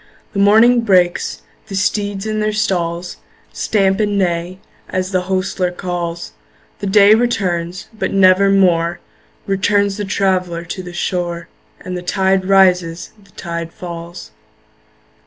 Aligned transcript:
The 0.33 0.39
morning 0.39 0.81
breaks; 0.81 1.43
the 1.67 1.75
steeds 1.75 2.25
in 2.25 2.39
their 2.39 2.53
stalls 2.53 3.17
Stamp 3.53 3.99
and 3.99 4.17
neigh, 4.17 4.57
as 4.89 5.11
the 5.11 5.29
hostler 5.29 5.69
calls; 5.69 6.31
The 6.79 6.87
day 6.87 7.13
returns, 7.13 7.85
but 7.93 8.11
nevermore 8.11 8.99
Returns 9.45 9.97
the 9.97 10.05
traveller 10.05 10.65
to 10.65 10.81
the 10.81 10.91
shore, 10.91 11.49
And 11.81 11.95
the 11.95 12.01
tide 12.01 12.45
rises, 12.45 13.11
the 13.23 13.29
tide 13.29 13.71
falls. 13.71 14.31